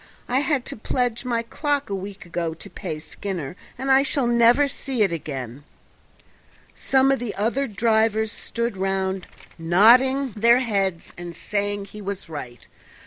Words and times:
I 0.27 0.39
had 0.39 0.65
to 0.65 0.75
pledge 0.75 1.25
my 1.25 1.43
clock 1.43 1.87
a 1.91 1.95
week 1.95 2.25
ago 2.25 2.55
to 2.55 2.69
pay 2.71 2.97
Skinner, 2.97 3.55
and 3.77 3.91
I 3.91 4.01
shall 4.01 4.25
never 4.25 4.67
see 4.67 5.03
it 5.03 5.11
again." 5.13 5.63
Some 6.73 7.11
of 7.11 7.19
the 7.19 7.35
other 7.35 7.67
drivers 7.67 8.31
stood 8.31 8.77
round 8.77 9.27
nodding 9.59 10.31
their 10.31 10.57
heads 10.57 11.13
and 11.19 11.35
saying 11.35 11.85
he 11.85 12.01
was 12.01 12.27
right. 12.29 12.65